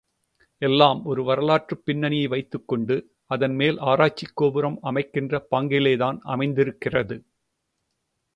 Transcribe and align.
எல்லாம் 0.61 1.05
ஒரு 1.05 1.21
சிறு 1.21 1.23
வரலாற்றுப் 1.23 1.81
பின்னணியை 1.85 2.27
வைத்துக்கொண்டு, 2.27 2.95
அதன்மேல் 3.25 3.77
ஆராய்ச்சிக் 3.77 4.31
கோபுரம் 4.33 4.79
அமைக்கின்ற 4.83 5.41
பாங்கிலேதான் 5.51 6.19
அமைந்திருக்கிறது. 6.21 7.17